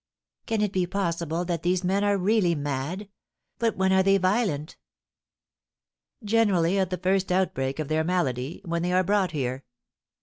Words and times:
"Can 0.47 0.61
it 0.63 0.71
be 0.73 0.87
possible 0.87 1.45
that 1.45 1.61
these 1.61 1.83
men 1.83 2.03
are 2.03 2.17
really 2.17 2.55
mad! 2.55 3.07
But 3.59 3.77
when 3.77 3.93
are 3.93 4.01
they 4.01 4.17
violent?" 4.17 4.75
"Generally 6.23 6.79
at 6.79 6.89
the 6.89 6.97
first 6.97 7.31
outbreak 7.31 7.77
of 7.77 7.87
their 7.87 8.03
malady, 8.03 8.63
when 8.65 8.81
they 8.81 8.93
are 8.93 9.03
brought 9.03 9.29
here. 9.29 9.63